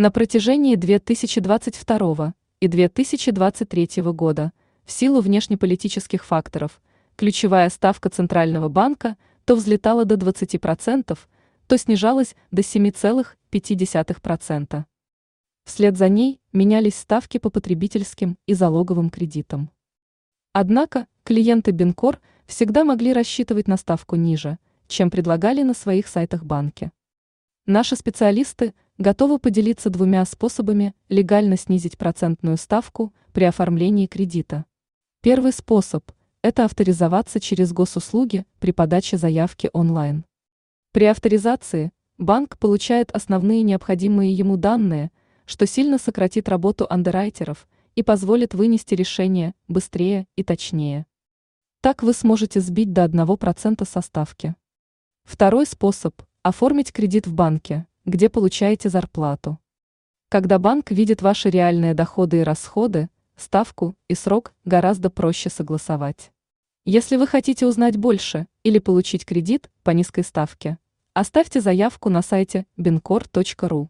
На 0.00 0.12
протяжении 0.12 0.76
2022 0.76 2.32
и 2.60 2.68
2023 2.68 4.02
года 4.12 4.52
в 4.84 4.92
силу 4.92 5.20
внешнеполитических 5.20 6.24
факторов 6.24 6.80
ключевая 7.16 7.68
ставка 7.68 8.08
Центрального 8.08 8.68
банка 8.68 9.16
то 9.44 9.56
взлетала 9.56 10.04
до 10.04 10.14
20%, 10.14 11.18
то 11.66 11.76
снижалась 11.76 12.36
до 12.52 12.62
7,5%. 12.62 14.84
Вслед 15.64 15.96
за 15.96 16.08
ней 16.08 16.40
менялись 16.52 16.94
ставки 16.94 17.38
по 17.38 17.50
потребительским 17.50 18.38
и 18.46 18.54
залоговым 18.54 19.10
кредитам. 19.10 19.68
Однако 20.52 21.08
клиенты 21.24 21.72
Бинкор 21.72 22.20
всегда 22.46 22.84
могли 22.84 23.12
рассчитывать 23.12 23.66
на 23.66 23.76
ставку 23.76 24.14
ниже, 24.14 24.60
чем 24.86 25.10
предлагали 25.10 25.64
на 25.64 25.74
своих 25.74 26.06
сайтах 26.06 26.44
банки. 26.44 26.92
Наши 27.66 27.96
специалисты 27.96 28.74
готовы 28.98 29.38
поделиться 29.38 29.90
двумя 29.90 30.24
способами 30.24 30.94
легально 31.08 31.56
снизить 31.56 31.96
процентную 31.96 32.56
ставку 32.56 33.14
при 33.32 33.44
оформлении 33.44 34.06
кредита. 34.06 34.64
Первый 35.22 35.52
способ– 35.52 36.10
это 36.42 36.64
авторизоваться 36.64 37.40
через 37.40 37.72
госуслуги 37.72 38.44
при 38.58 38.72
подаче 38.72 39.16
заявки 39.16 39.70
онлайн. 39.72 40.24
При 40.92 41.06
авторизации 41.06 41.92
банк 42.18 42.58
получает 42.58 43.10
основные 43.12 43.62
необходимые 43.62 44.32
ему 44.32 44.56
данные, 44.56 45.12
что 45.46 45.66
сильно 45.66 45.98
сократит 45.98 46.48
работу 46.48 46.86
андеррайтеров 46.90 47.68
и 47.94 48.02
позволит 48.02 48.54
вынести 48.54 48.94
решение 48.94 49.54
быстрее 49.68 50.26
и 50.36 50.42
точнее. 50.42 51.06
Так 51.80 52.02
вы 52.02 52.12
сможете 52.12 52.60
сбить 52.60 52.92
до 52.92 53.04
1% 53.04 53.88
со 53.88 54.00
ставки. 54.00 54.56
Второй 55.24 55.66
способ 55.66 56.20
Оформить 56.44 56.92
кредит 56.92 57.26
в 57.26 57.34
банке, 57.34 57.87
где 58.08 58.30
получаете 58.30 58.88
зарплату. 58.88 59.58
Когда 60.30 60.58
банк 60.58 60.90
видит 60.90 61.20
ваши 61.22 61.50
реальные 61.50 61.94
доходы 61.94 62.40
и 62.40 62.42
расходы, 62.42 63.10
ставку 63.36 63.94
и 64.08 64.14
срок 64.14 64.54
гораздо 64.64 65.10
проще 65.10 65.50
согласовать. 65.50 66.32
Если 66.84 67.16
вы 67.16 67.26
хотите 67.26 67.66
узнать 67.66 67.98
больше 67.98 68.46
или 68.62 68.78
получить 68.78 69.26
кредит 69.26 69.70
по 69.82 69.90
низкой 69.90 70.24
ставке, 70.24 70.78
оставьте 71.12 71.60
заявку 71.60 72.08
на 72.08 72.22
сайте 72.22 72.66
bincor.ru. 72.78 73.88